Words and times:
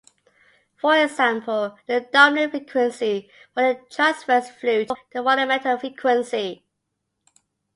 For 0.77 0.97
example, 0.97 1.77
the 1.85 2.01
dominant 2.11 2.53
frequency 2.53 3.29
for 3.53 3.61
the 3.61 3.81
transverse 3.91 4.49
flute 4.49 4.87
is 4.87 4.87
double 4.87 4.99
the 5.11 5.23
fundamental 5.29 5.77
frequency. 5.77 6.65